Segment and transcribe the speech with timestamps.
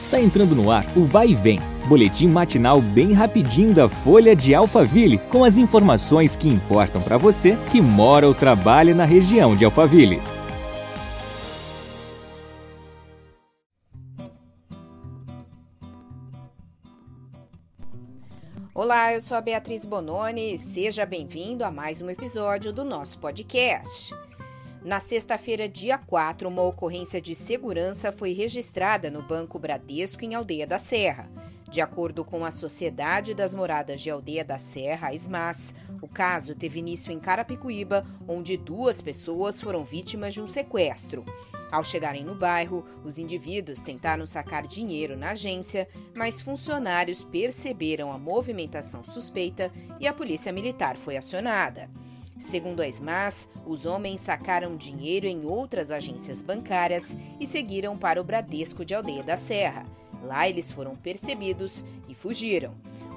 [0.00, 4.54] Está entrando no ar o Vai e Vem, boletim matinal bem rapidinho da Folha de
[4.54, 9.64] Alphaville, com as informações que importam para você que mora ou trabalha na região de
[9.64, 10.22] Alphaville.
[18.72, 23.18] Olá, eu sou a Beatriz Bononi e seja bem-vindo a mais um episódio do nosso
[23.18, 24.14] podcast.
[24.88, 30.66] Na sexta-feira, dia 4, uma ocorrência de segurança foi registrada no Banco Bradesco em Aldeia
[30.66, 31.30] da Serra.
[31.70, 36.54] De acordo com a Sociedade das Moradas de Aldeia da Serra, a SMAS, o caso
[36.54, 41.22] teve início em Carapicuíba, onde duas pessoas foram vítimas de um sequestro.
[41.70, 48.16] Ao chegarem no bairro, os indivíduos tentaram sacar dinheiro na agência, mas funcionários perceberam a
[48.16, 49.70] movimentação suspeita
[50.00, 51.90] e a polícia militar foi acionada.
[52.38, 58.24] Segundo a SMAS, os homens sacaram dinheiro em outras agências bancárias e seguiram para o
[58.24, 59.84] Bradesco de Aldeia da Serra.
[60.22, 62.74] Lá eles foram percebidos e fugiram.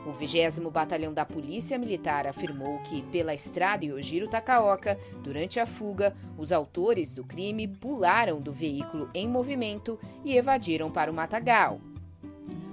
[0.08, 6.16] O 20 Batalhão da Polícia Militar afirmou que, pela estrada Yojiro Takaoka, durante a fuga,
[6.36, 11.80] os autores do crime pularam do veículo em movimento e evadiram para o matagal.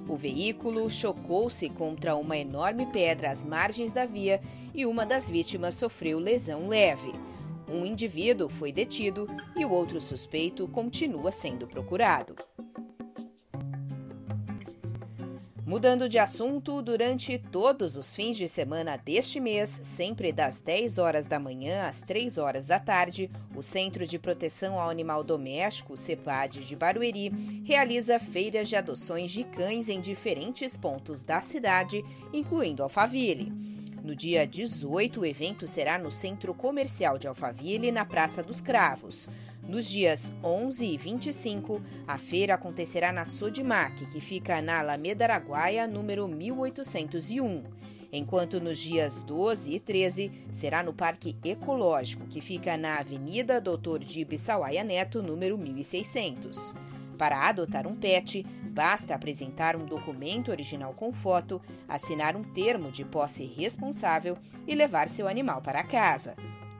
[0.08, 4.40] O veículo chocou-se contra uma enorme pedra às margens da via
[4.74, 7.12] e uma das vítimas sofreu lesão leve.
[7.68, 12.34] Um indivíduo foi detido e o outro suspeito continua sendo procurado.
[15.68, 21.26] Mudando de assunto, durante todos os fins de semana deste mês, sempre das 10 horas
[21.26, 26.64] da manhã às 3 horas da tarde, o Centro de Proteção ao Animal Doméstico, CEPAD
[26.64, 27.28] de Barueri,
[27.66, 33.52] realiza feiras de adoções de cães em diferentes pontos da cidade, incluindo Alphaville.
[34.02, 39.28] No dia 18, o evento será no Centro Comercial de Alphaville, na Praça dos Cravos.
[39.68, 45.86] Nos dias 11 e 25, a feira acontecerá na Sodimac, que fica na Alameda Araguaia,
[45.86, 47.64] número 1801.
[48.10, 53.98] Enquanto nos dias 12 e 13 será no Parque Ecológico, que fica na Avenida Doutor
[53.98, 56.72] Dibe Sawaia Neto, número 1600.
[57.18, 63.04] Para adotar um pet, basta apresentar um documento original com foto, assinar um termo de
[63.04, 66.34] posse responsável e levar seu animal para casa.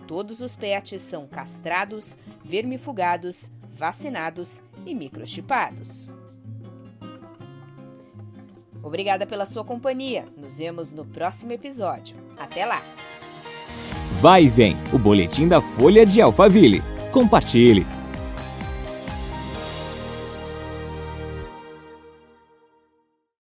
[0.08, 6.10] Todos os pets são castrados, vermifugados, vacinados e microchipados.
[8.82, 10.26] Obrigada pela sua companhia.
[10.34, 12.16] Nos vemos no próximo episódio.
[12.38, 12.82] Até lá!
[14.18, 16.82] Vai vem o boletim da Folha de Alphaville.
[17.12, 17.97] Compartilhe!